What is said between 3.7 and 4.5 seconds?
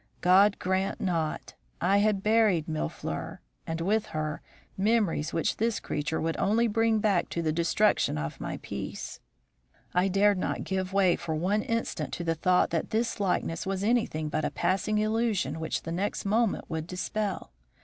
with her,